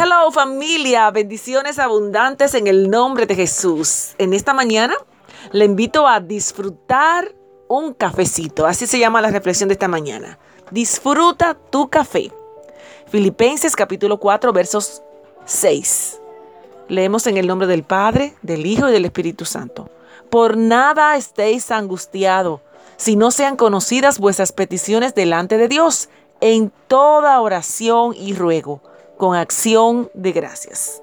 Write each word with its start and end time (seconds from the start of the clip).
Hello 0.00 0.30
familia, 0.30 1.10
bendiciones 1.10 1.80
abundantes 1.80 2.54
en 2.54 2.68
el 2.68 2.88
nombre 2.88 3.26
de 3.26 3.34
Jesús. 3.34 4.14
En 4.18 4.32
esta 4.32 4.54
mañana 4.54 4.94
le 5.50 5.64
invito 5.64 6.06
a 6.06 6.20
disfrutar 6.20 7.34
un 7.66 7.94
cafecito, 7.94 8.64
así 8.64 8.86
se 8.86 9.00
llama 9.00 9.20
la 9.20 9.32
reflexión 9.32 9.68
de 9.68 9.72
esta 9.72 9.88
mañana. 9.88 10.38
Disfruta 10.70 11.54
tu 11.54 11.88
café. 11.88 12.30
Filipenses 13.08 13.74
capítulo 13.74 14.20
4 14.20 14.52
versos 14.52 15.02
6. 15.46 16.20
Leemos 16.86 17.26
en 17.26 17.36
el 17.36 17.48
nombre 17.48 17.66
del 17.66 17.82
Padre, 17.82 18.36
del 18.40 18.66
Hijo 18.66 18.88
y 18.88 18.92
del 18.92 19.04
Espíritu 19.04 19.44
Santo. 19.46 19.90
Por 20.30 20.56
nada 20.56 21.16
estéis 21.16 21.72
angustiados, 21.72 22.60
si 22.96 23.16
no 23.16 23.32
sean 23.32 23.56
conocidas 23.56 24.20
vuestras 24.20 24.52
peticiones 24.52 25.16
delante 25.16 25.58
de 25.58 25.66
Dios, 25.66 26.08
en 26.40 26.70
toda 26.86 27.40
oración 27.40 28.14
y 28.16 28.34
ruego 28.34 28.80
con 29.18 29.36
acción 29.36 30.10
de 30.14 30.32
gracias. 30.32 31.02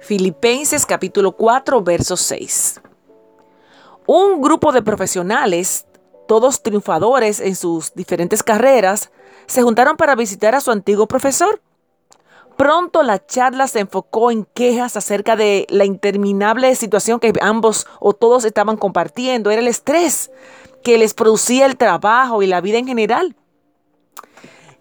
Filipenses 0.00 0.86
capítulo 0.86 1.32
4, 1.32 1.82
verso 1.82 2.16
6. 2.16 2.80
Un 4.06 4.40
grupo 4.40 4.72
de 4.72 4.82
profesionales, 4.82 5.86
todos 6.28 6.62
triunfadores 6.62 7.40
en 7.40 7.56
sus 7.56 7.92
diferentes 7.94 8.42
carreras, 8.42 9.10
se 9.46 9.62
juntaron 9.62 9.96
para 9.96 10.14
visitar 10.14 10.54
a 10.54 10.60
su 10.60 10.70
antiguo 10.70 11.06
profesor. 11.06 11.60
Pronto 12.56 13.02
la 13.02 13.26
charla 13.26 13.66
se 13.66 13.80
enfocó 13.80 14.30
en 14.30 14.44
quejas 14.44 14.96
acerca 14.96 15.34
de 15.34 15.66
la 15.70 15.84
interminable 15.84 16.74
situación 16.76 17.18
que 17.18 17.32
ambos 17.40 17.86
o 17.98 18.12
todos 18.12 18.44
estaban 18.44 18.76
compartiendo. 18.76 19.50
Era 19.50 19.60
el 19.60 19.68
estrés 19.68 20.30
que 20.84 20.96
les 20.96 21.14
producía 21.14 21.66
el 21.66 21.76
trabajo 21.76 22.42
y 22.42 22.46
la 22.46 22.60
vida 22.60 22.78
en 22.78 22.86
general. 22.86 23.34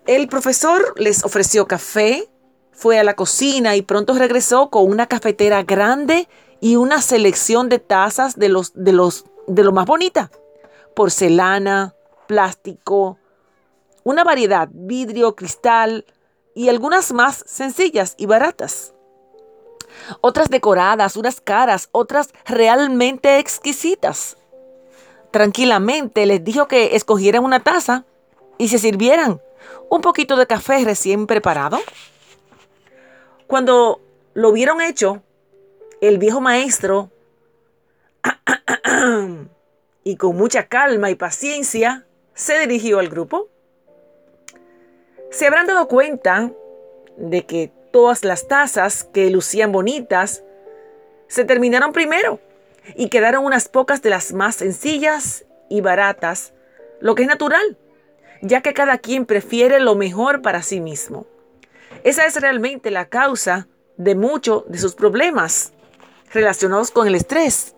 El 0.06 0.28
profesor 0.28 0.94
les 0.98 1.24
ofreció 1.24 1.66
café, 1.66 2.30
fue 2.74 3.00
a 3.00 3.06
la 3.06 3.16
cocina 3.16 3.78
y 3.78 3.84
pronto 3.84 4.14
regresó 4.14 4.70
con 4.70 4.92
una 4.92 5.08
cafetera 5.08 5.64
grande 5.64 6.28
y 6.60 6.76
una 6.76 7.02
selección 7.02 7.70
de 7.70 7.80
tazas 7.80 8.38
de 8.38 8.50
los 8.50 8.74
de 8.74 8.92
los 8.92 9.24
de 9.48 9.64
lo 9.64 9.72
más 9.72 9.86
bonita. 9.86 10.30
Porcelana, 10.94 11.96
plástico, 12.28 13.18
una 14.04 14.26
variedad, 14.26 14.68
vidrio, 14.74 15.38
cristal 15.38 16.06
y 16.54 16.68
algunas 16.68 17.14
más 17.14 17.42
sencillas 17.48 18.16
y 18.18 18.26
baratas. 18.26 18.94
Otras 20.20 20.50
decoradas, 20.50 21.16
unas 21.16 21.40
caras, 21.40 21.88
otras 21.94 22.34
realmente 22.46 23.40
exquisitas. 23.40 24.36
Tranquilamente 25.32 26.26
les 26.26 26.44
dijo 26.44 26.68
que 26.68 26.98
escogieran 26.98 27.46
una 27.46 27.62
taza 27.62 28.04
y 28.58 28.68
se 28.68 28.80
sirvieran 28.80 29.40
un 29.90 30.02
poquito 30.02 30.36
de 30.36 30.48
café 30.48 30.84
recién 30.84 31.28
preparado. 31.28 31.80
Cuando 33.48 34.02
lo 34.34 34.52
vieron 34.52 34.82
hecho, 34.82 35.22
el 36.02 36.18
viejo 36.18 36.42
maestro, 36.42 37.12
y 40.04 40.16
con 40.16 40.36
mucha 40.36 40.68
calma 40.68 41.10
y 41.10 41.16
paciencia, 41.16 42.06
se 42.34 42.60
dirigió 42.60 43.00
al 43.00 43.10
grupo. 43.10 43.50
Se 45.30 45.48
habrán 45.48 45.68
dado 45.68 45.88
cuenta 45.88 46.52
de 47.18 47.46
que 47.46 47.72
todas 47.92 48.24
las 48.24 48.48
tazas 48.48 49.04
que 49.04 49.30
lucían 49.30 49.72
bonitas 49.72 50.44
se 51.28 51.46
terminaron 51.46 51.92
primero 51.92 52.40
y 52.96 53.10
quedaron 53.10 53.46
unas 53.46 53.70
pocas 53.70 54.02
de 54.02 54.10
las 54.10 54.34
más 54.34 54.56
sencillas 54.56 55.46
y 55.70 55.82
baratas, 55.82 56.54
lo 57.00 57.16
que 57.16 57.24
es 57.24 57.28
natural 57.28 57.78
ya 58.44 58.62
que 58.62 58.74
cada 58.74 58.98
quien 58.98 59.26
prefiere 59.26 59.80
lo 59.80 59.96
mejor 59.96 60.42
para 60.42 60.62
sí 60.62 60.82
mismo. 60.82 61.26
Esa 62.04 62.26
es 62.26 62.36
realmente 62.36 62.92
la 62.92 63.08
causa 63.08 63.68
de 63.96 64.16
muchos 64.16 64.64
de 64.68 64.78
sus 64.80 64.96
problemas 64.96 65.72
relacionados 66.34 66.92
con 66.92 67.08
el 67.08 67.16
estrés. 67.16 67.74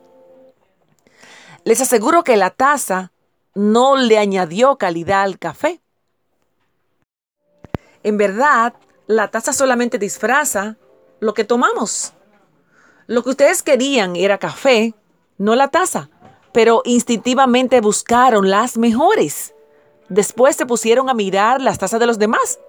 Les 1.66 1.82
aseguro 1.82 2.24
que 2.24 2.36
la 2.36 2.50
taza 2.50 3.12
no 3.54 3.96
le 3.96 4.18
añadió 4.18 4.78
calidad 4.78 5.22
al 5.22 5.38
café. 5.38 5.82
En 8.02 8.18
verdad, 8.18 8.74
la 9.06 9.30
taza 9.30 9.54
solamente 9.54 10.00
disfraza 10.00 10.78
lo 11.20 11.36
que 11.36 11.44
tomamos. 11.44 12.14
Lo 13.06 13.24
que 13.24 13.30
ustedes 13.30 13.62
querían 13.62 14.16
era 14.16 14.40
café, 14.40 14.96
no 15.38 15.54
la 15.54 15.68
taza, 15.68 16.10
pero 16.54 16.82
instintivamente 16.86 17.82
buscaron 17.82 18.50
las 18.50 18.78
mejores. 18.78 19.55
Después 20.10 20.56
se 20.56 20.66
pusieron 20.66 21.10
a 21.10 21.14
mirar 21.14 21.62
las 21.62 21.78
tazas 21.78 22.00
de 22.00 22.06
los 22.06 22.20
demás. 22.20 22.60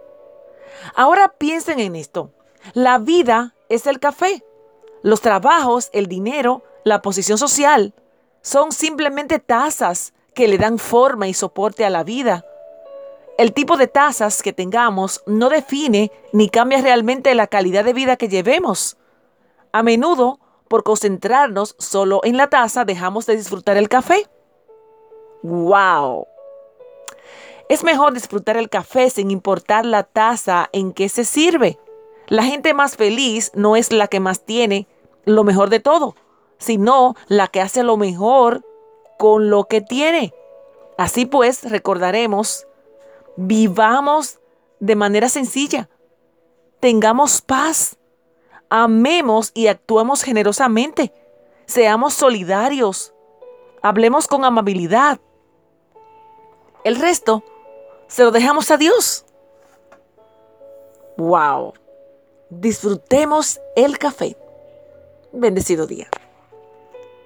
Ahora 0.95 1.35
piensen 1.37 1.81
en 1.81 1.97
esto. 1.97 2.31
La 2.73 2.99
vida 2.99 3.55
es 3.69 3.87
el 3.87 4.01
café. 4.01 4.45
Los 5.03 5.21
trabajos, 5.21 5.91
el 5.93 6.07
dinero, 6.07 6.63
la 6.85 7.03
posición 7.03 7.39
social 7.39 7.95
son 8.43 8.73
simplemente 8.73 9.39
tazas 9.39 10.15
que 10.35 10.49
le 10.49 10.59
dan 10.59 10.79
forma 10.79 11.29
y 11.29 11.35
soporte 11.35 11.85
a 11.85 11.91
la 11.91 12.05
vida. 12.05 12.45
El 13.39 13.53
tipo 13.53 13.77
de 13.77 13.87
tazas 13.87 14.43
que 14.43 14.53
tengamos 14.53 15.23
no 15.27 15.49
define 15.49 16.11
ni 16.33 16.49
cambia 16.49 16.81
realmente 16.81 17.35
la 17.35 17.49
calidad 17.49 17.85
de 17.85 17.93
vida 17.93 18.17
que 18.17 18.29
llevemos. 18.29 18.97
A 19.73 19.83
menudo, 19.83 20.39
por 20.69 20.85
concentrarnos 20.85 21.75
solo 21.79 22.21
en 22.25 22.37
la 22.37 22.49
taza, 22.49 22.85
dejamos 22.85 23.27
de 23.27 23.37
disfrutar 23.37 23.77
el 23.77 23.89
café. 23.89 24.27
¡Wow! 25.43 26.27
Es 27.69 27.83
mejor 27.83 28.13
disfrutar 28.13 28.57
el 28.57 28.69
café 28.69 29.11
sin 29.11 29.31
importar 29.31 29.85
la 29.85 30.05
taza 30.05 30.69
en 30.73 30.93
que 30.93 31.09
se 31.09 31.25
sirve. 31.25 31.79
La 32.29 32.45
gente 32.45 32.75
más 32.75 32.97
feliz 32.97 33.51
no 33.55 33.75
es 33.77 33.93
la 33.93 34.07
que 34.07 34.21
más 34.21 34.45
tiene 34.45 34.87
lo 35.25 35.43
mejor 35.43 35.69
de 35.69 35.81
todo, 35.81 36.15
sino 36.59 37.17
la 37.27 37.49
que 37.49 37.61
hace 37.61 37.83
lo 37.83 37.97
mejor 37.97 38.65
con 39.19 39.51
lo 39.51 39.65
que 39.65 39.81
tiene. 39.81 40.33
Así 40.97 41.27
pues, 41.27 41.69
recordaremos, 41.69 42.67
vivamos 43.37 44.39
de 44.79 44.95
manera 44.95 45.29
sencilla, 45.29 45.89
tengamos 46.81 47.43
paz, 47.43 47.99
amemos 48.71 49.51
y 49.55 49.67
actuemos 49.67 50.23
generosamente, 50.23 51.13
seamos 51.67 52.15
solidarios, 52.15 53.13
hablemos 53.83 54.29
con 54.29 54.45
amabilidad. 54.45 55.21
El 56.85 56.97
resto 56.97 57.43
se 58.09 58.25
lo 58.25 58.31
dejamos 58.31 58.71
a 58.71 58.77
Dios. 58.77 59.25
¡Wow! 61.17 61.75
Disfrutemos 62.51 63.61
el 63.75 63.99
café. 63.99 64.37
Bendecido 65.33 65.87
día. 65.87 66.09